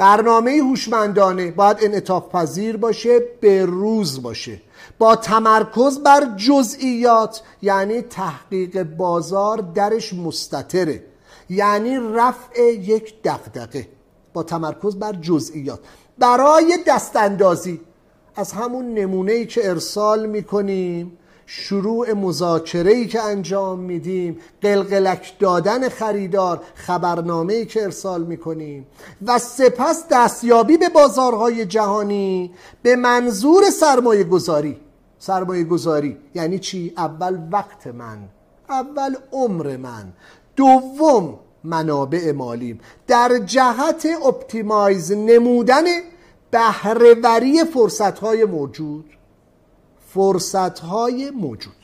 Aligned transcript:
برنامه 0.00 0.50
هوشمندانه 0.50 1.50
باید 1.50 1.76
انعطاف 1.80 2.28
پذیر 2.28 2.76
باشه 2.76 3.20
به 3.40 3.64
روز 3.66 4.22
باشه. 4.22 4.60
با 4.98 5.16
تمرکز 5.16 5.98
بر 5.98 6.34
جزئیات 6.36 7.42
یعنی 7.62 8.02
تحقیق 8.02 8.82
بازار 8.82 9.56
درش 9.74 10.14
مستطره. 10.14 11.04
یعنی 11.50 11.96
رفع 12.14 12.62
یک 12.62 13.22
دقدقه 13.22 13.88
با 14.32 14.42
تمرکز 14.42 14.96
بر 14.96 15.12
جزئیات. 15.12 15.80
برای 16.18 16.78
دستاندازی 16.86 17.80
از 18.36 18.52
همون 18.52 18.94
نمونه 18.94 19.32
ای 19.32 19.46
که 19.46 19.68
ارسال 19.68 20.26
می‌کنیم 20.26 21.18
شروع 21.52 22.12
مذاکره 22.12 22.92
ای 22.92 23.06
که 23.06 23.22
انجام 23.22 23.80
میدیم 23.80 24.38
قلقلک 24.62 25.38
دادن 25.38 25.88
خریدار 25.88 26.60
خبرنامه 26.74 27.52
ای 27.52 27.66
که 27.66 27.82
ارسال 27.82 28.22
می‌کنیم 28.22 28.86
و 29.26 29.38
سپس 29.38 30.04
دستیابی 30.10 30.76
به 30.76 30.88
بازارهای 30.88 31.66
جهانی 31.66 32.50
به 32.82 32.96
منظور 32.96 33.70
سرمایه 33.70 34.24
گذاری 34.24 34.76
سرمایه 35.18 35.64
گذاری 35.64 36.16
یعنی 36.34 36.58
چی؟ 36.58 36.92
اول 36.96 37.38
وقت 37.52 37.86
من 37.86 38.18
اول 38.68 39.16
عمر 39.32 39.76
من. 39.76 40.12
دوم 40.56 41.38
منابع 41.64 42.32
مالیم. 42.32 42.80
در 43.06 43.38
جهت 43.38 44.06
optimize 44.26 45.12
نمودن 45.12 45.84
بهرهوری 46.50 47.64
فرصتهای 47.64 48.44
موجود. 48.44 49.04
فرصتهای 50.14 51.30
موجود. 51.30 51.74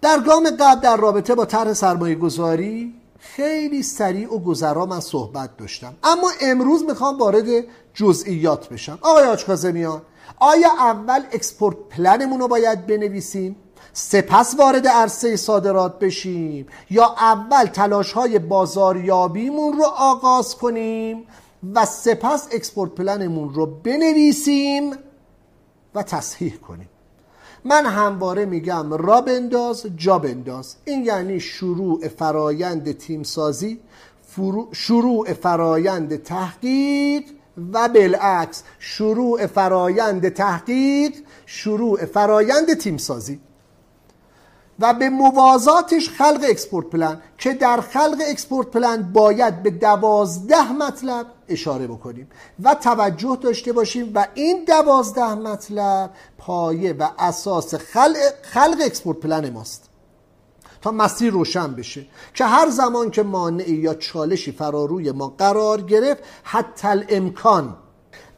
در 0.00 0.20
گام 0.20 0.50
قبل 0.50 0.80
در 0.80 0.96
رابطه 0.96 1.34
با 1.34 1.44
طرح 1.44 1.72
سرمایه 1.72 2.14
گذاری 2.14 2.94
خیلی 3.18 3.82
سریع 3.82 4.34
و 4.34 4.38
گذرا 4.38 4.86
من 4.86 5.00
صحبت 5.00 5.56
داشتم. 5.56 5.94
اما 6.04 6.30
امروز 6.40 6.84
می‌خوام 6.84 7.18
وارد 7.18 7.46
جزئیات 7.94 8.68
بشم. 8.68 8.98
آقای 9.02 9.24
آچکازمیان 9.24 10.02
آیا 10.38 10.68
اول 10.78 11.22
export 11.32 11.76
plan 11.76 12.13
مون 12.13 12.40
رو 12.40 12.48
باید 12.48 12.86
بنویسیم؟ 12.86 13.56
سپس 13.92 14.54
وارد 14.58 14.88
عرصه 14.88 15.36
صادرات 15.36 15.98
بشیم؟ 15.98 16.66
یا 16.90 17.04
اول 17.04 17.64
تلاش 17.64 18.12
های 18.12 18.38
بازاریابیمون 18.38 19.72
رو 19.72 19.84
آغاز 19.84 20.56
کنیم 20.56 21.26
و 21.74 21.86
سپس 21.86 22.48
export 22.52 22.90
plan 22.90 23.27
مون 23.27 23.54
رو 23.54 23.66
بنویسیم؟ 23.66 25.05
و 25.96 26.02
تصحیح 26.02 26.56
کنیم. 26.56 26.88
من 27.64 27.86
همواره 27.86 28.44
میگم 28.44 28.92
راه 28.92 29.20
بنداز 29.20 29.86
جا 29.96 30.18
بنداز. 30.18 30.76
این 30.84 31.04
یعنی 31.04 31.40
شروع 31.40 32.08
فرایند 32.08 32.98
تیمسازی 32.98 33.80
شروع 34.72 35.32
فرایند 35.32 36.22
تحقیق 36.22 37.22
و 37.72 37.88
بالعکس 37.88 38.62
شروع 38.78 39.46
فرایند 39.46 40.28
تحقیق 40.28 41.12
شروع 41.46 42.04
فرایند 42.04 42.74
تیمسازی. 42.74 43.40
و 44.80 44.94
به 44.94 45.10
موازاتش 45.10 46.10
خلق 46.10 46.44
export 46.48 46.86
plan 46.86 47.20
که 47.38 47.52
در 47.52 47.80
خلق 47.80 48.22
export 48.28 48.66
plan 48.66 49.12
باید 49.12 49.62
به 49.62 49.70
دوازده 49.70 50.72
مطلب 50.72 51.26
اشاره 51.48 51.86
بکنیم 51.86 52.28
و 52.62 52.74
توجه 52.74 53.38
داشته 53.40 53.72
باشیم 53.72 54.12
و 54.14 54.26
این 54.34 54.64
دوازده 54.64 55.34
مطلب 55.34 56.10
پایه 56.38 56.92
و 56.92 57.08
اساس 57.18 57.74
خلق, 57.74 58.16
خلق 58.42 58.76
export 58.84 59.18
plan 59.18 59.50
ماست 59.50 59.88
تا 60.82 60.90
مسیر 60.90 61.32
روشن 61.32 61.74
بشه 61.74 62.06
که 62.34 62.44
هر 62.44 62.70
زمان 62.70 63.10
که 63.10 63.22
مانعی 63.22 63.74
یا 63.74 63.94
چالشی 63.94 64.52
فراروی 64.52 65.12
ما 65.12 65.34
قرار 65.38 65.80
گرفت 65.80 66.22
حتی 66.42 66.88
الامکان 66.88 67.76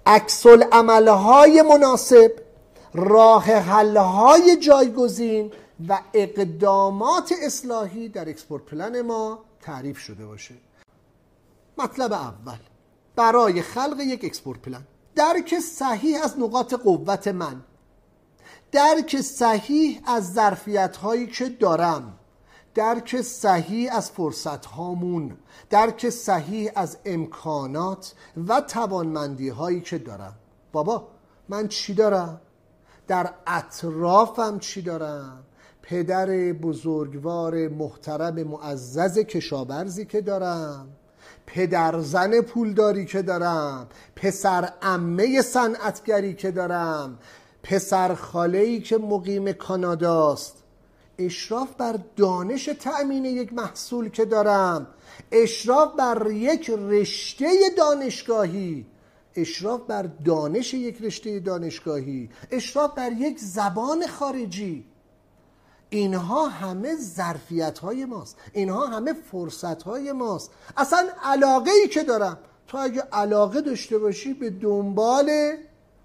عکس‌العمل‌های 0.07 1.62
مناسب 1.62 2.32
راه 2.94 3.44
حلهای 3.44 4.56
جایگزین 4.56 5.53
و 5.89 6.00
اقدامات 6.15 7.33
اصلاحی 7.43 8.09
در 8.09 8.28
export 8.28 8.65
plan 8.65 9.00
ما 9.00 9.44
تعریف 9.61 9.99
شده 9.99 10.27
باشه. 10.27 10.55
مطلب 11.78 12.12
اول 12.12 12.59
برای 13.16 13.62
خلق 13.62 14.00
یک 14.00 14.25
export 14.25 14.62
plan 14.62 14.87
درک 15.15 15.59
صحیح 15.59 16.25
از 16.25 16.39
نقاط 16.39 16.75
قوت 16.75 17.28
من 17.28 17.62
درک 18.72 19.21
صحیح 19.21 20.00
از 20.06 20.33
ظرفیت 20.33 20.97
هایی 20.97 21.27
که 21.27 21.49
دارم 21.49 22.19
درک 22.75 23.22
صحیح 23.22 23.97
از 23.97 24.10
فرصت 24.10 24.66
هامون 24.66 25.37
درک 25.71 26.10
صحیح 26.10 26.71
از 26.75 26.99
امکانات 27.05 28.15
و 28.49 28.60
توانمندی 28.60 29.49
هایی 29.49 29.81
که 29.81 29.99
دارم. 29.99 30.34
بابا 30.72 31.09
من 31.49 31.69
چی 31.69 31.95
دارم؟ 31.95 32.41
در 33.09 33.34
اطرافم 33.47 34.59
چی 34.59 34.83
دارم؟ 34.83 35.45
پدر 35.88 36.53
بزرگوار 36.53 37.69
محترم 37.69 38.43
معزز 38.43 39.19
کشاورزی 39.19 40.04
که 40.04 40.21
دارم 40.21 40.88
پدر 41.47 42.00
زن 42.00 42.41
پولداری 42.41 43.04
که 43.04 43.22
دارم 43.22 43.88
پسر 44.16 44.72
امه 44.82 45.43
صنعتگری 45.43 46.34
که 46.34 46.50
دارم 46.50 47.19
پسر 47.62 48.15
خاله 48.15 48.81
که 48.81 48.98
مقیم 48.98 49.53
کاناداست. 49.53 50.54
اشراف 51.19 51.75
بر 51.75 51.98
دانش 52.16 52.65
تأمین 52.81 53.25
یک 53.25 53.53
محصول 53.53 54.09
که 54.09 54.25
دارم 54.25 54.87
اشراف 55.32 55.94
بر 55.94 56.31
یک 56.31 56.71
رشته 56.71 57.47
دانشگاهی 57.77 58.87
اشراف 59.37 59.81
بر 59.81 60.03
دانش 60.03 60.75
یک 60.75 61.03
رشته 61.03 61.41
دانشگاهی 61.41 62.31
اشراف 62.50 62.94
بر 62.94 63.12
یک 63.12 63.38
زبان 63.38 64.06
خارجی. 64.06 64.84
اینها 65.91 66.49
همه 66.49 66.97
ظرفیت 66.97 67.78
های 67.78 68.04
ماست. 68.04 68.37
اینها 68.53 68.87
همه 68.87 69.12
فرصت 69.12 69.82
های 69.82 70.12
ماست. 70.12 70.50
اصلا 70.76 71.09
علاقه 71.22 71.71
ای 71.71 71.88
که 71.88 72.03
دارم 72.03 72.38
تو 72.66 72.78
اگه 72.78 73.03
علاقه 73.12 73.60
داشته 73.60 73.98
باشی 73.98 74.34
به 74.34 74.50
دنبال 74.50 75.31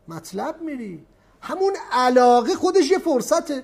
مطلب 0.08 0.62
میری. 0.62 1.06
همون 1.42 1.74
علاقه 1.92 2.56
خودش 2.56 2.92
یه 2.92 2.98
فرصته. 2.98 3.64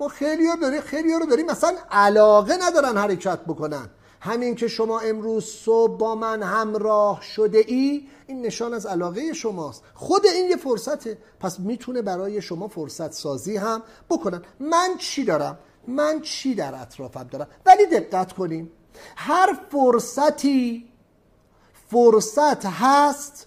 ما 0.00 0.08
خیلی 0.08 0.46
ها 0.46 0.56
داریم 0.56 0.80
خیلی 0.80 1.12
ها 1.12 1.18
رو 1.18 1.26
داریم 1.26 1.46
مثلا 1.46 1.76
علاقه 1.90 2.56
ندارن 2.60 2.96
حرکت 2.96 3.40
بکنن. 3.40 3.88
همین 4.20 4.54
که 4.54 4.68
شما 4.68 5.00
امروز 5.00 5.44
صبح 5.44 5.98
با 5.98 6.14
من 6.14 6.42
همراه 6.42 7.22
شده 7.22 7.58
ای 7.58 8.08
این 8.26 8.46
نشان 8.46 8.74
از 8.74 8.86
علاقه 8.86 9.32
شماست. 9.32 9.82
خود 9.94 10.26
این 10.26 10.50
یه 10.50 10.56
فرصته. 10.56 11.18
پس 11.40 11.60
می‌تونه 11.60 12.02
برای 12.02 12.42
شما 12.42 12.68
فرصت 12.68 13.12
سازی 13.12 13.56
هم 13.56 13.82
بکنن. 14.10 14.42
من 14.60 14.96
چی 14.98 15.24
دارم؟ 15.24 15.58
من 15.88 16.20
چی 16.20 16.54
در 16.54 16.82
اطرافم 16.82 17.24
دارم؟ 17.24 17.46
ولی 17.66 17.86
دقت 17.86 18.32
کنیم. 18.32 18.70
هر 19.16 19.58
فرصتی 19.70 20.88
فرصت 21.90 22.66
هست 22.66 23.46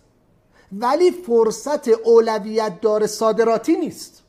ولی 0.71 1.11
فرصت 1.11 1.87
اولویت 1.87 2.81
دار 2.81 3.07
صادراتی 3.07 3.75
نیست. 3.75 4.23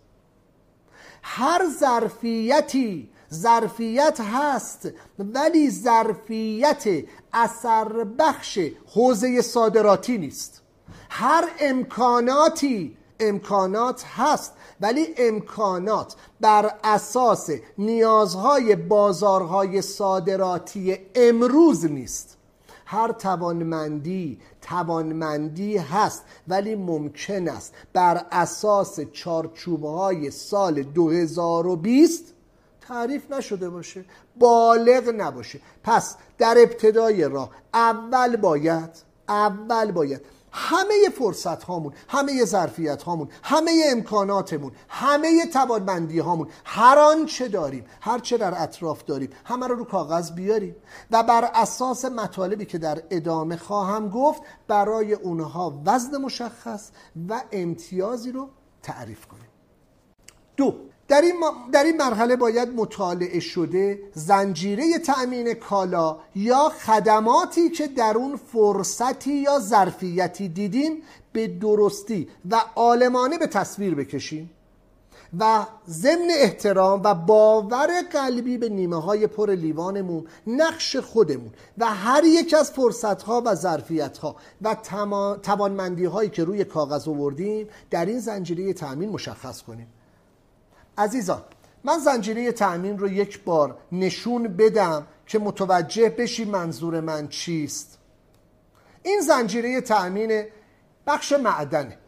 هر 1.23 1.67
ظرفیتی 1.81 3.11
ظرفیت 3.35 4.21
هست 4.21 4.89
ولی 5.19 5.71
ظرفیت 5.71 7.05
اثر 7.33 8.05
بخش 8.05 8.59
حوزه 8.95 9.43
صادراتی 9.43 10.19
نیست. 10.19 10.63
هر 11.11 11.45
امکاناتی 11.61 12.97
امکانات 13.21 14.05
هست 14.05 14.53
ولی 14.81 15.07
امکانات 15.19 16.17
بر 16.41 16.75
اساس 16.85 17.51
نیازهای 17.79 18.77
بازارهای 18.77 19.83
صادراتی 19.83 20.99
امروز 21.15 21.85
نیست. 21.85 22.39
هر 22.87 23.13
توانمندی 23.13 24.39
توانمندی 24.63 25.77
هست 25.77 26.23
ولی 26.49 26.75
ممکن 26.75 27.49
است 27.49 27.75
بر 27.93 28.27
اساس 28.33 29.01
چارچوبهای 29.01 30.31
سال 30.31 30.83
2020 30.83 32.34
تعریف 32.89 33.33
نشده 33.33 33.71
باشه. 33.71 34.05
بالغ 34.37 35.15
نباشه. 35.17 35.61
پس 35.83 36.17
در 36.39 36.55
ابتدای 36.59 37.25
راه 37.25 37.51
اول 37.75 38.37
باید 38.37 38.91
اول 39.29 39.93
باید 39.93 40.21
همه 40.57 40.95
فرصت 41.19 41.63
هامون 41.63 41.93
همه 42.09 42.45
ظرفیت 42.45 43.03
هامون 43.03 43.29
همه 43.43 43.85
امکاناتمون 43.91 44.73
همه 44.89 45.47
توانمندی 45.47 46.19
هامون 46.19 46.49
هر 46.65 46.99
آنچه 46.99 47.49
داریم 47.49 47.85
هر 48.01 48.19
چه 48.19 48.37
در 48.37 48.63
اطراف 48.63 49.05
داریم 49.05 49.31
همه 49.45 49.67
رو 49.67 49.75
رو 49.75 49.85
کاغذ 49.85 50.31
بیاریم. 50.33 50.77
و 51.11 51.23
بر 51.23 51.51
اساس 51.55 52.05
مطالبی 52.05 52.65
که 52.65 52.79
در 52.79 53.03
ادامه 53.11 53.57
خواهم 53.57 54.09
گفت 54.09 54.43
برای 54.69 55.13
اونها 55.13 55.83
وزن 55.87 56.17
مشخص 56.17 56.91
و 57.29 57.43
امتیازی 57.53 58.33
رو 58.33 58.49
تعریف 58.83 59.27
کنیم. 59.27 59.49
دو 60.57 60.75
در 61.15 61.23
این, 61.23 61.35
در 61.73 61.85
این 61.85 61.97
مرحله 61.97 62.37
باید 62.37 62.69
مطالعه 62.69 63.41
شده 63.41 63.99
زنجیره 64.15 64.99
تأمین 64.99 65.55
کالا 65.55 66.17
یا 66.35 66.73
خدماتی 66.87 67.71
که 67.71 67.87
در 67.87 68.15
اون 68.17 68.37
فرصتی 68.37 69.33
یا 69.33 69.59
ظرفیتی 69.59 70.49
دیدیم 70.49 71.03
به 71.33 71.47
درستی 71.47 72.29
و 72.51 72.63
عالمانه 72.77 73.39
به 73.39 73.47
تصویر 73.47 73.95
بکشیم 73.95 74.51
و 75.39 75.67
ضمن 75.89 76.29
احترام 76.31 77.01
و 77.05 77.15
باور 77.15 77.91
قلبی 78.13 78.59
به 78.59 78.69
نیمه 78.69 79.03
های 79.03 79.27
پر 79.27 79.51
لیوانمون 79.51 80.27
نقش 80.47 80.97
خودمون 80.97 81.51
و 81.79 81.87
هر 81.87 82.25
یک 82.25 82.55
از 82.55 82.71
فرصت 82.71 83.23
ها 83.23 83.43
و 83.47 83.55
ظرفیت 83.55 84.19
ها 84.19 84.37
و 84.63 84.77
توانمندی 85.43 86.05
هایی 86.05 86.31
که 86.31 86.45
روی 86.45 86.65
کاغذ 86.65 87.09
آوردیم 87.09 87.69
در 87.91 88.07
این 88.07 88.19
زنجیره 88.19 88.73
تأمین 88.73 89.11
مشخص 89.11 89.63
کنیم. 89.63 89.87
عزیزان 90.99 91.43
من 91.85 91.99
زنجیره 91.99 92.53
تأمین 92.53 92.99
رو 92.99 93.09
یک 93.09 93.45
بار 93.45 93.77
نشون 93.93 94.43
بدم 94.43 95.07
که 95.27 95.39
متوجه 95.39 96.09
بشی 96.09 96.45
منظور 96.45 97.01
من 97.01 97.29
چیست. 97.29 97.99
این 99.03 99.21
زنجیره 99.21 99.81
تأمین 99.81 100.45
بخش 101.07 101.33
معدنه. 101.33 101.99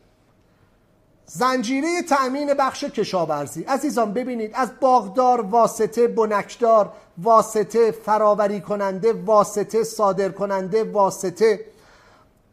زنجیره 1.27 2.03
تأمین 2.03 2.55
بخش 2.55 2.85
کشاورزی. 2.85 3.63
عزیزان 3.63 4.13
ببینید 4.13 4.51
از 4.55 4.71
باغدار 4.81 5.41
واسطه 5.41 6.09
بنکدار 6.09 6.93
واسطه 7.19 7.91
فراوری 7.91 8.61
کننده 8.61 9.13
واسطه 9.13 9.85
صادر 9.85 10.29
کننده 10.29 10.85
واسطه 10.85 11.61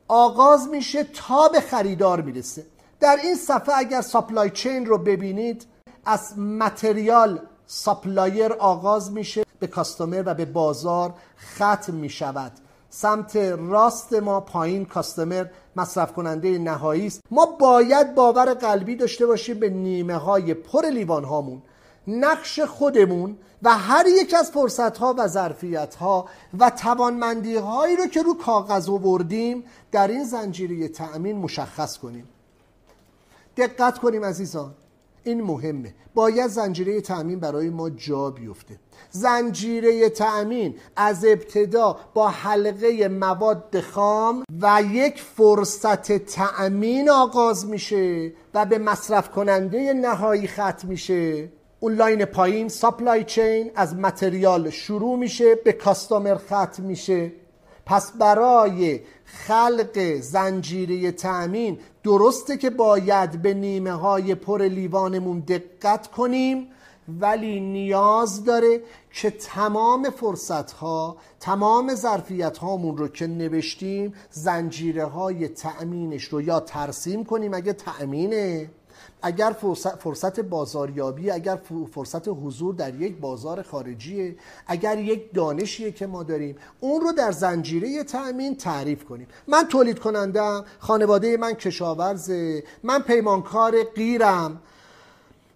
آغاز 0.08 0.68
میشه 0.68 1.04
تا 1.04 1.48
به 1.48 1.62
خریدار 1.62 2.22
می‌رسه. 2.22 2.66
در 3.00 3.20
این 3.24 3.36
صفحه 3.36 3.78
اگر 3.78 4.02
supply 4.02 4.50
chain 4.50 4.86
رو 4.86 4.98
ببینید 4.98 5.66
از 6.06 6.40
material 6.40 7.40
supplier 7.66 8.54
آغاز 8.54 9.12
میشه 9.12 9.46
به 9.60 9.68
customer 9.68 10.24
و 10.26 10.34
به 10.34 10.46
بازار 10.46 11.14
ختم 11.56 11.94
می‌شود. 11.94 12.52
سمت 12.90 13.36
راست 13.58 14.14
ما 14.14 14.40
پایین 14.40 14.86
کاستمر 14.86 15.46
مصرف 15.76 16.14
کننده 16.14 16.58
نهایی 16.58 17.08
است. 17.08 17.22
ما 17.32 17.46
باید 17.46 18.16
باور 18.16 18.54
قلبی 18.54 18.96
داشته 18.96 19.26
باشیم 19.26 19.60
به 19.60 19.70
نیمه 19.70 20.16
های 20.16 20.54
پر 20.54 20.86
لیوان 20.86 21.24
هامون 21.24 21.62
نقش 22.08 22.60
خودمون 22.60 23.38
و 23.64 23.78
هر 23.78 24.06
یک 24.08 24.34
از 24.40 24.52
فرصت 24.52 24.98
ها 24.98 25.16
و 25.18 25.28
ظرفیت 25.28 25.96
ها 25.96 26.26
و 26.60 26.70
توانمندی 26.70 27.56
هایی 27.56 27.96
رو 27.96 28.08
که 28.08 28.22
رو 28.22 28.34
کاغذ 28.34 28.90
آوردیم 28.90 29.64
در 29.92 30.08
این 30.08 30.24
زنجیره 30.24 30.88
تأمین 30.88 31.38
مشخص 31.38 31.98
کنیم. 31.98 32.28
دقت 33.58 33.98
کنیم 33.98 34.26
عزیزان. 34.26 34.74
این 35.24 35.42
مهمه. 35.42 35.94
باید 36.16 36.48
زنجیره 36.48 37.02
تأمین 37.02 37.40
برای 37.40 37.70
ما 37.70 37.90
جا 37.90 38.30
بیفته. 38.30 38.80
زنجیره 39.12 40.10
تأمین 40.10 40.76
از 40.96 41.26
ابتدا 41.26 41.98
با 42.14 42.30
حلقه 42.30 43.08
مواد 43.08 43.80
خام 43.80 44.44
و 44.62 44.82
یک 44.92 45.22
فرصت 45.22 46.12
تأمین 46.12 47.10
آغاز 47.10 47.66
میشه 47.66 48.32
و 48.54 48.66
به 48.66 48.78
مصرف 48.78 49.30
کننده 49.30 49.94
نهایی 49.94 50.48
ختم 50.48 50.88
میشه. 50.88 51.50
اون 51.80 51.96
line 51.96 52.26
پایین 52.26 52.70
supply 52.70 53.24
chain 53.24 53.72
از 53.76 53.96
material 53.96 54.70
شروع 54.70 55.18
میشه 55.18 55.56
به 55.56 55.72
customer 55.72 56.36
ختم 56.36 56.84
میشه. 56.84 57.32
پس 57.86 58.12
برای 58.12 59.00
خلق 59.26 60.20
زنجیره 60.20 61.12
تأمین. 61.12 61.80
درسته 62.04 62.58
که 62.58 62.70
باید 62.70 63.42
به 63.42 63.54
نیمه 63.54 63.92
های 63.92 64.36
پر 64.36 64.62
لیوانمون 64.62 65.40
دقت 65.40 66.08
کنیم 66.08 66.68
ولی 67.20 67.60
نیاز 67.60 68.44
داره 68.44 68.82
که 69.12 69.30
تمام 69.30 70.10
فرصت 70.10 70.72
ها 70.72 71.18
تمام 71.40 71.96
ظرفیت 71.96 72.58
هامون 72.58 72.98
رو 72.98 73.08
که 73.08 73.28
نوشتیم 73.28 74.14
زنجیره 74.32 75.06
های 75.06 75.48
تأمینش 75.48 76.24
رو 76.24 76.42
یا 76.42 76.60
ترسیم 76.60 77.26
کنیم 77.26 77.54
اگه 77.54 77.74
تأمینه. 77.74 78.70
اگر 79.22 79.56
فرصت 80.00 80.40
بازاریابی 80.40 81.32
اگر 81.32 81.60
فرصت 81.92 82.28
حضور 82.28 82.76
در 82.76 82.96
یک 82.96 83.18
بازار 83.18 83.62
خارجیه 83.62 84.36
اگر 84.68 84.98
یک 84.98 85.34
دانشیه 85.34 85.92
که 85.92 86.08
ما 86.08 86.24
داریم 86.24 86.56
اون 86.80 87.02
رو 87.02 87.12
در 87.12 87.32
زنجیره 87.32 88.04
تأمین 88.04 88.56
تعریف 88.56 89.06
کنیم. 89.06 89.28
من 89.48 89.64
تولید 89.64 90.00
کنندم 90.00 90.66
خانواده 90.80 91.38
من 91.38 91.54
کشاورزه 91.54 92.64
من 92.84 93.00
پیمانکار 93.00 93.84
غیرم 93.84 94.62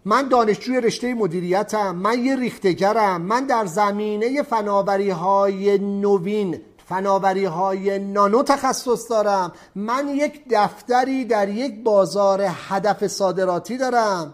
من 0.05 0.27
دانشجوی 0.27 0.81
رشته 0.81 1.13
مدیریتم 1.13 1.95
من 1.95 2.25
یه 2.25 2.35
ریختگرم 2.35 3.21
من 3.21 3.45
در 3.45 3.65
زمینه 3.65 4.44
فناوری 4.44 5.09
های 5.09 5.77
نوین 5.77 6.61
فناوری 6.89 7.45
های 7.45 8.00
نانو 8.00 8.44
تخصص 8.44 9.10
دارم. 9.10 9.51
من 9.75 10.07
یک 10.07 10.44
دفتری 10.51 11.25
در 11.25 11.50
یک 11.50 11.84
بازار 11.84 12.45
هدف 12.45 13.07
صادراتی 13.07 13.78
دارم. 13.78 14.34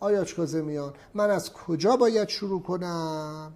آیا 0.00 0.24
میان؟ 0.52 0.92
من 1.14 1.30
از 1.30 1.52
کجا 1.52 1.96
باید 1.96 2.28
شروع 2.28 2.62
کنم؟ 2.62 3.52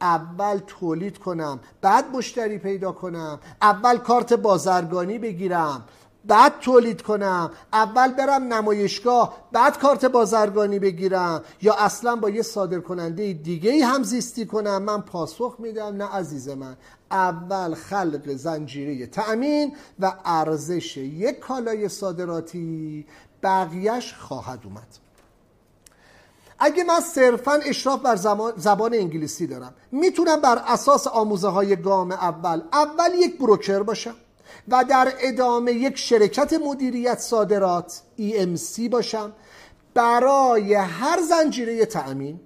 اول 0.00 0.60
تولید 0.66 1.18
کنم 1.18 1.60
بعد 1.80 2.10
مشتری 2.16 2.58
پیدا 2.58 2.92
کنم 2.92 3.40
اول 3.62 3.98
کارت 3.98 4.32
بازرگانی 4.32 5.18
بگیرم 5.18 5.84
بعد 6.24 6.58
تولید 6.60 7.02
کنم 7.02 7.50
اول 7.72 8.12
برم 8.12 8.42
نمایشگاه 8.54 9.36
بعد 9.52 9.78
کارت 9.78 10.04
بازرگانی 10.04 10.78
بگیرم 10.78 11.42
یا 11.62 11.74
اصلا 11.74 12.16
با 12.16 12.30
یه 12.30 12.42
صادر 12.42 12.80
کننده 12.80 13.32
دیگه 13.32 13.86
هم 13.86 14.02
زیستی 14.02 14.46
کنم. 14.46 14.82
من 14.82 15.00
پاسخ 15.00 15.56
میدم 15.58 15.96
نه 15.96 16.04
عزیز 16.04 16.48
من. 16.48 16.76
اول 17.10 17.74
خلق 17.74 18.28
زنجیره 18.28 19.06
تأمین 19.06 19.76
و 20.00 20.12
ارزش 20.24 20.96
یک 20.96 21.38
کالای 21.38 21.88
صادراتی 21.88 23.06
بقیهش 23.42 24.14
خواهد 24.14 24.60
اومد. 24.64 24.98
اگه 26.58 26.84
من 26.84 27.00
صرفا 27.00 27.52
اشراف 27.52 28.00
بر 28.00 28.16
زبان 28.56 28.94
انگلیسی 28.94 29.46
دارم 29.46 29.74
می‌تونم 29.92 30.40
بر 30.40 30.62
اساس 30.66 31.06
آموزه 31.06 31.48
های 31.48 31.76
گام 31.76 32.12
اول 32.12 32.62
اول 32.72 33.14
یک 33.14 33.38
بروکر 33.38 33.82
باشم 33.82 34.14
و 34.68 34.84
در 34.84 35.12
ادامه 35.20 35.72
یک 35.72 35.96
شرکت 35.98 36.52
مدیریت 36.52 37.18
صادرات 37.18 38.00
EMC 38.18 38.88
باشم 38.90 39.32
برای 39.94 40.74
هر 40.74 41.22
زنجیره 41.22 41.86
تأمین 41.86 42.40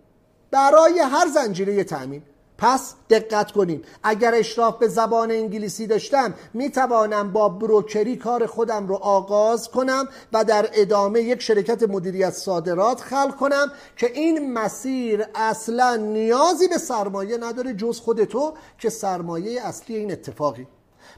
برای 0.50 0.98
هر 0.98 1.28
زنجیره 1.28 1.84
تأمین 1.84 2.22
پس 2.58 2.94
دقت 3.10 3.52
کنیم 3.52 3.82
اگر 4.02 4.34
اشراف 4.34 4.78
به 4.78 4.88
زبان 4.88 5.30
انگلیسی 5.30 5.86
داشتم 5.86 6.34
می 6.54 6.70
توانم 6.70 7.32
با 7.32 7.48
بروکری 7.48 8.16
کار 8.16 8.46
خودم 8.46 8.86
رو 8.86 8.94
آغاز 8.94 9.68
کنم 9.70 10.08
و 10.32 10.44
در 10.44 10.68
ادامه 10.72 11.20
یک 11.20 11.42
شرکت 11.42 11.82
مدیریت 11.82 12.30
صادرات 12.30 13.00
خلق 13.00 13.36
کنم 13.36 13.72
که 13.96 14.10
این 14.12 14.52
مسیر 14.52 15.24
اصلا 15.34 15.96
نیازی 15.96 16.68
به 16.68 16.78
سرمایه 16.78 17.36
نداره 17.36 17.74
جز 17.74 18.00
خود 18.00 18.24
تو 18.24 18.54
که 18.78 18.90
سرمایه 18.90 19.62
اصلی 19.62 19.96
این 19.96 20.12
اتفاقی. 20.12 20.66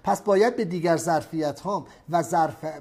پس 0.04 0.22
باید 0.22 0.56
به 0.56 0.64
دیگر 0.64 0.96
ظرفیت 0.96 1.60
هام 1.60 1.86
و 2.10 2.22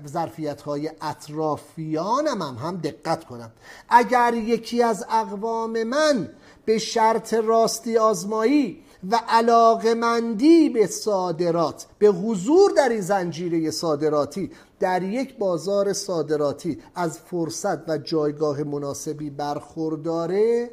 ظرفیت 0.07 0.61
های 0.61 0.91
اطرافیانم 1.01 2.41
هم, 2.41 2.55
هم 2.55 2.77
دقت 2.77 3.23
کنم. 3.23 3.51
اگر 3.89 4.33
یکی 4.33 4.83
از 4.83 5.05
اقوام 5.09 5.83
من 5.83 6.29
به 6.65 6.77
شرط 6.77 7.33
راستی 7.33 7.97
آزمایی 7.97 8.83
و 9.11 9.19
علاقمندی 9.27 10.69
به 10.69 10.87
صادرات 10.87 11.85
به 11.99 12.07
حضور 12.07 12.71
در 12.71 12.89
این 12.89 13.01
زنجیره 13.01 13.71
صادراتی 13.71 14.51
در 14.79 15.03
یک 15.03 15.37
بازار 15.37 15.93
صادراتی 15.93 16.79
از 16.95 17.19
فرصت 17.19 17.89
و 17.89 17.97
جایگاه 17.97 18.63
مناسبی 18.63 19.29
برخورداره 19.29 20.71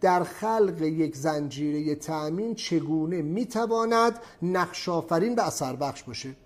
در 0.00 0.24
خلق 0.24 0.82
یک 0.82 1.16
زنجیره 1.16 1.94
تأمین 1.94 2.54
چگونه 2.54 3.22
می‌تواند 3.22 4.18
نقش 4.42 4.88
آفرین 4.88 5.34
و 5.34 5.40
اثر 5.40 5.76
بخش 5.76 6.02
باشه؟ 6.02 6.36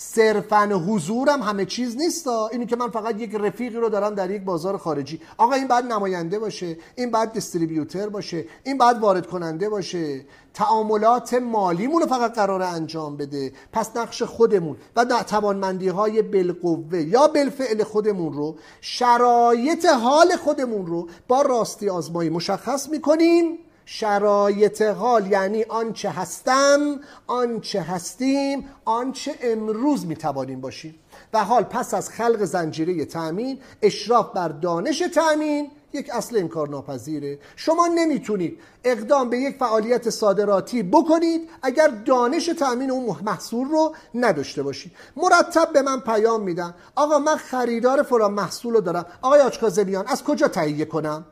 صرفا 0.00 0.82
حضورم 0.88 1.42
همه 1.42 1.64
چیز 1.64 1.96
نیست 1.96 2.28
اینی 2.28 2.66
که 2.66 2.76
من 2.76 2.90
فقط 2.90 3.20
یک 3.20 3.34
رفیقی 3.34 3.76
رو 3.76 3.88
دارم 3.88 4.14
در 4.14 4.30
یک 4.30 4.42
بازار 4.42 4.78
خارجی. 4.78 5.20
آقا 5.36 5.54
این 5.54 5.68
بعد 5.68 5.84
نماینده 5.84 6.38
باشه 6.38 6.76
این 6.96 7.10
بعد 7.10 7.32
دیستریبیوتر 7.32 8.08
باشه 8.08 8.44
این 8.64 8.78
بعد 8.78 8.98
وارد 8.98 9.26
کننده 9.26 9.68
باشه. 9.68 10.24
تعاملات 10.54 11.34
مالیمون 11.34 12.02
رو 12.02 12.08
فقط 12.08 12.34
قرار 12.34 12.62
انجام 12.62 13.16
بده. 13.16 13.52
پس 13.72 13.96
نقش 13.96 14.22
خودمون 14.22 14.76
و 14.96 15.04
توانمندی 15.04 15.88
های 15.88 16.22
بالقوه 16.22 17.00
یا 17.02 17.28
بالفعل 17.28 17.84
خودمون 17.84 18.32
رو 18.32 18.56
شرایط 18.80 19.86
حال 19.86 20.36
خودمون 20.36 20.86
رو 20.86 21.08
با 21.28 21.42
راستی 21.42 21.88
آزمایی 21.88 22.30
مشخص 22.30 22.88
می‌کنیم 22.88 23.58
شرایط 23.90 24.82
حال 24.82 25.26
یعنی 25.26 25.62
آنچه 25.62 26.10
هستم 26.10 27.00
آنچه 27.26 27.80
هستیم 27.80 28.68
آنچه 28.84 29.34
امروز 29.42 30.06
می‌توانیم 30.06 30.60
باشیم. 30.60 30.94
و 31.32 31.44
حال 31.44 31.62
پس 31.62 31.94
از 31.94 32.10
خلق 32.10 32.44
زنجیره 32.44 33.04
تأمین 33.04 33.60
اشراف 33.82 34.32
بر 34.32 34.48
دانش 34.48 34.98
تأمین 35.14 35.70
یک 35.92 36.10
اصل 36.12 36.36
انکار 36.36 36.68
ناپذیره 36.68 37.38
شما 37.56 37.86
نمی‌تونید 37.86 38.58
اقدام 38.84 39.30
به 39.30 39.38
یک 39.38 39.56
فعالیت 39.56 40.10
صادراتی 40.10 40.82
بکنید 40.82 41.50
اگر 41.62 41.88
دانش 41.88 42.46
تأمین 42.46 42.90
اون 42.90 43.16
محصول 43.22 43.68
رو 43.68 43.94
نداشته 44.14 44.62
باشید. 44.62 44.92
مرتب 45.16 45.72
به 45.72 45.82
من 45.82 46.00
پیام 46.00 46.42
میدن 46.42 46.74
آقا 46.94 47.18
من 47.18 47.36
خریدار 47.36 48.02
فلان 48.02 48.32
محصول 48.32 48.74
رو 48.74 48.80
دارم. 48.80 49.06
آقای 49.22 49.40
آچکازلیان 49.40 50.06
از 50.06 50.24
کجا 50.24 50.48
تهیه 50.48 50.84
کنم؟ 50.84 51.24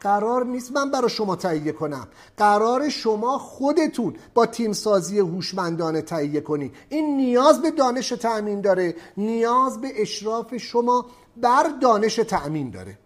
قرار 0.00 0.44
نیست 0.44 0.72
من 0.72 0.90
برای 0.90 1.10
شما 1.10 1.36
تهیه 1.36 1.72
کنم. 1.72 2.08
قرار 2.36 2.88
شما 2.88 3.38
خودتون 3.38 4.16
با 4.34 4.46
تیم 4.46 4.72
سازی 4.72 5.18
هوشمندانه 5.18 6.02
تهیه 6.02 6.40
کنید 6.40 6.74
این 6.88 7.16
نیاز 7.16 7.62
به 7.62 7.70
دانش 7.70 8.08
تأمین 8.08 8.60
داره. 8.60 8.94
نیاز 9.16 9.80
به 9.80 10.02
اشراف 10.02 10.56
شما 10.56 11.06
بر 11.36 11.66
دانش 11.82 12.16
تأمین 12.16 12.70
داره. 12.70 12.98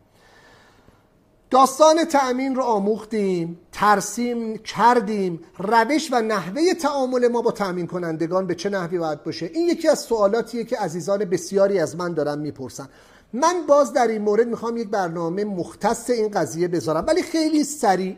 داستان 1.51 2.05
تأمین 2.05 2.55
رو 2.55 2.63
آموختیم 2.63 3.59
ترسیم 3.73 4.59
کردیم. 4.59 5.41
روش 5.59 6.09
و 6.13 6.21
نحوه 6.21 6.75
تعامل 6.75 7.29
ما 7.29 7.43
با 7.43 7.51
تأمین 7.51 7.87
کنندگان 7.87 8.47
به 8.47 8.55
چه 8.55 8.71
نحوی 8.71 8.99
باید 8.99 9.23
باشه؟ 9.23 9.47
این 9.47 9.69
یکی 9.69 9.89
از 9.89 10.01
سوالاتیه 10.01 10.65
که 10.65 10.79
عزیزان 10.79 11.25
بسیاری 11.25 11.79
از 11.79 11.97
من 11.97 12.15
دارن 12.15 12.39
می‌پرسن. 12.39 12.89
من 13.33 13.67
باز 13.69 13.93
در 13.93 14.07
این 14.07 14.23
مورد 14.23 14.47
می‌خوام 14.47 14.77
یک 14.77 14.89
برنامه 14.89 15.45
مختص 15.45 16.11
این 16.11 16.31
قضیه 16.31 16.69
بذارم 16.69 17.05
ولی 17.07 17.23
خیلی 17.23 17.65
سریع. 17.65 18.17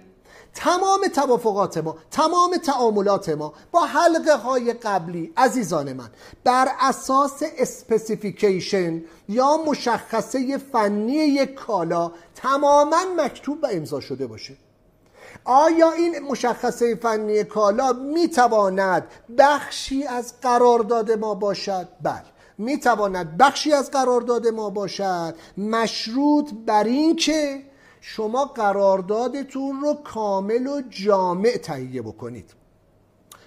تمام 0.54 1.08
توافقات 1.14 1.78
ما 1.78 1.96
تمام 2.10 2.56
تعاملات 2.56 3.28
ما 3.28 3.52
با 3.72 3.80
حلقه 3.80 4.36
های 4.36 4.72
قبلی 4.72 5.32
عزیزان 5.36 5.92
من 5.92 6.08
بر 6.44 6.68
اساس 6.80 7.42
specification 7.58 9.02
یا 9.28 9.56
مشخصه 9.56 10.58
فنی 10.58 11.12
یک 11.12 11.54
کالا 11.54 12.12
تماما 12.34 13.00
مکتوب 13.16 13.64
و 13.64 13.66
امضا 13.70 14.00
شده 14.00 14.26
باشه. 14.26 14.56
آیا 15.44 15.92
این 15.92 16.18
مشخصه 16.18 16.94
فنی 16.94 17.44
کالا 17.44 17.92
می‌تواند 17.92 19.06
بخشی 19.38 20.04
از 20.06 20.40
قرارداد 20.40 21.12
ما 21.12 21.34
باشد؟ 21.34 21.88
بله. 22.02 22.33
می‌تواند 22.58 23.36
بخشی 23.36 23.72
از 23.72 23.90
قرارداد 23.90 24.46
ما 24.46 24.70
باشد. 24.70 25.34
مشروط 25.58 26.50
بر 26.66 26.84
این 26.84 27.16
که 27.16 27.62
شما 28.00 28.44
قراردادتون 28.44 29.80
رو 29.80 29.94
کامل 29.94 30.66
و 30.66 30.82
جامع 30.90 31.56
تهیه 31.56 32.02
بکنید. 32.02 32.54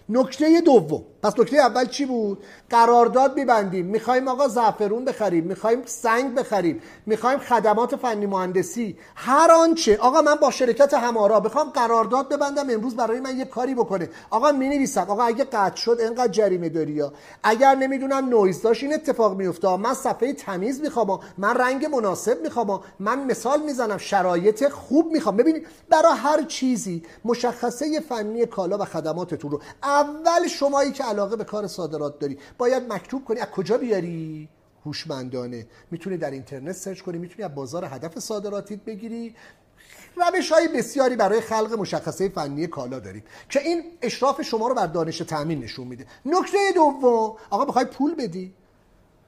نکته 0.09 0.61
دوم. 0.61 1.03
پس 1.23 1.39
نکته 1.39 1.57
اول 1.57 1.85
چی 1.85 2.05
بود؟ 2.05 2.43
قرارداد 2.69 3.35
میبندیم. 3.35 3.85
می‌خوایم 3.85 4.27
آقا 4.27 4.47
زعفرون 4.47 5.05
بخریم. 5.05 5.43
می‌خوایم 5.43 5.81
سنگ 5.85 6.35
بخریم. 6.35 6.81
می‌خوایم 7.05 7.39
خدمات 7.39 7.95
فنی 7.95 8.25
مهندسی. 8.25 8.97
هر 9.15 9.51
آنچه. 9.51 9.97
آقا 9.97 10.21
من 10.21 10.35
با 10.35 10.51
شرکت 10.51 10.93
همارا 10.93 11.39
بخوام 11.39 11.69
قرارداد 11.69 12.29
ببندم. 12.29 12.69
امروز 12.69 12.95
برای 12.95 13.19
من 13.19 13.37
یه 13.37 13.45
کاری 13.45 13.75
بکنه. 13.75 14.09
آقا 14.29 14.51
می‌نویسم. 14.51 15.01
آقا 15.01 15.23
اگه 15.23 15.43
قطع 15.43 15.75
شد 15.75 15.97
انقدر 16.01 16.31
جریمه 16.31 16.69
داری 16.69 16.91
یا. 16.91 17.13
اگر 17.43 17.75
نمی‌دونم 17.75 18.29
نویز 18.29 18.61
داشت 18.61 18.83
این 18.83 18.93
اتفاق 18.93 19.35
میفته 19.35 19.75
من 19.75 19.93
صفحه 19.93 20.33
تمیز 20.33 20.81
می‌خوام. 20.81 21.19
من 21.37 21.55
رنگ 21.55 21.85
مناسب 21.85 22.41
می‌خوام. 22.43 22.79
من 22.99 23.23
مثال 23.23 23.61
می‌زنم. 23.61 23.97
شرایط 23.97 24.69
خوب 24.69 25.11
می‌خوام. 25.11 25.37
ببینید 25.37 25.67
برای 25.89 26.13
هر 26.15 26.43
چیزی 26.43 27.03
مشخصه 27.25 27.99
فنی 27.99 28.45
کالا 28.45 28.77
و 28.77 28.85
خدماتتون 28.85 29.51
رو. 29.51 29.61
اول 29.83 30.47
شمایی 30.47 30.91
که 30.91 31.03
علاقه 31.17 31.35
به 31.35 31.43
کار 31.43 31.67
صادرات 31.67 32.19
داری. 32.19 32.37
باید 32.57 32.93
مکتوب 32.93 33.25
کنی 33.25 33.39
از 33.39 33.47
کجا 33.47 33.77
بیاری؟ 33.77 34.49
هوشمندانه. 34.85 35.67
می‌تونی 35.91 36.17
در 36.17 36.31
اینترنت 36.31 36.71
سرچ 36.71 37.01
کنی 37.01 37.17
می‌تونی 37.17 37.43
از 37.43 37.55
بازار 37.55 37.85
هدف 37.85 38.19
صادراتیت 38.19 38.79
بگیری. 38.79 39.35
روش 40.15 40.51
های 40.51 40.67
بسیاری 40.67 41.15
برای 41.15 41.41
خلق 41.41 41.73
مشخصه 41.73 42.29
فنی 42.29 42.67
کالا 42.67 42.99
داریم 42.99 43.23
که 43.49 43.59
این 43.59 43.83
اشراف 44.01 44.41
شما 44.41 44.67
رو 44.67 44.75
بر 44.75 44.87
دانش 44.87 45.17
تأمین 45.17 45.59
نشون 45.59 45.87
میده. 45.87 46.05
نکته 46.25 46.57
دوم 46.75 47.35
آقا 47.49 47.65
می‌خوای 47.65 47.85
پول 47.85 48.15
بدی؟ 48.15 48.53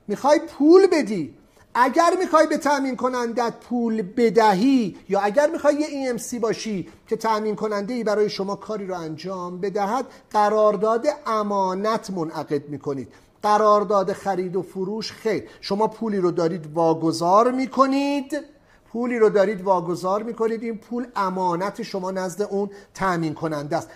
می‌خوای 0.07 0.39
پول 0.39 0.87
بدی. 0.87 1.37
اگر 1.73 2.13
می‌خوای 2.19 2.47
به 2.47 2.57
تأمین 2.57 2.95
کنندت 2.95 3.53
پول 3.69 4.01
بدهی 4.01 4.97
یا 5.09 5.19
اگر 5.19 5.49
می‌خوای 5.49 5.75
یه 5.75 6.17
EMC 6.17 6.39
باشی 6.39 6.87
که 7.07 7.15
تأمین 7.15 7.55
کننده 7.55 7.93
ای 7.93 8.03
برای 8.03 8.29
شما 8.29 8.55
کاری 8.55 8.87
رو 8.87 8.95
انجام 8.95 9.61
بدهد 9.61 10.05
قرارداد 10.31 11.07
امانت 11.25 12.09
منعقد 12.09 12.69
می‌کنید. 12.69 13.07
قرارداد 13.43 14.13
خرید 14.13 14.55
و 14.55 14.61
فروش 14.61 15.11
خیر. 15.11 15.43
شما 15.61 15.87
پولی 15.87 16.17
رو 16.17 16.31
دارید 16.31 16.73
واگذار 16.73 17.51
می‌کنید. 17.51 18.37
پولی 18.91 19.19
رو 19.19 19.29
دارید 19.29 19.61
واگذار 19.61 20.23
می‌کنید. 20.23 20.63
این 20.63 20.77
پول 20.77 21.07
امانت 21.15 21.81
شما 21.81 22.11
نزد 22.11 22.41
اون 22.41 22.69
تأمین 22.93 23.33
کننده 23.33 23.77
است. 23.77 23.89